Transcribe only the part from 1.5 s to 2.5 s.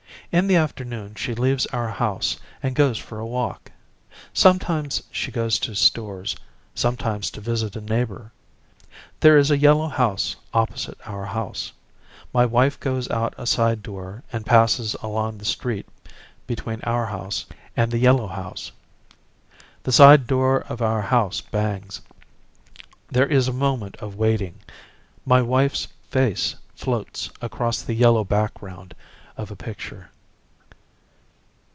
our house